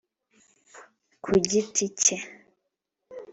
Ku 1.23 1.31
giti 1.49 1.85
cye 2.01 2.17